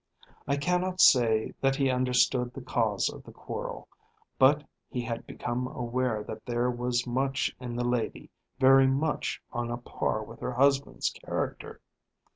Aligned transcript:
I 0.47 0.57
cannot 0.57 0.99
say 0.99 1.53
that 1.61 1.75
he 1.75 1.91
understood 1.91 2.55
the 2.55 2.61
cause 2.61 3.07
of 3.07 3.21
the 3.21 3.31
quarrel, 3.31 3.87
but 4.39 4.63
he 4.89 5.03
had 5.03 5.27
become 5.27 5.67
aware 5.67 6.23
that 6.23 6.43
there 6.47 6.71
was 6.71 7.05
much 7.05 7.55
in 7.59 7.75
the 7.75 7.85
lady 7.85 8.31
very 8.57 8.87
much 8.87 9.43
on 9.51 9.69
a 9.69 9.77
par 9.77 10.23
with 10.23 10.39
her 10.39 10.53
husband's 10.53 11.11
character. 11.11 11.81